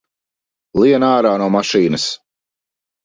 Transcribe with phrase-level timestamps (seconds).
[0.79, 2.07] Lien ārā no mašīnas!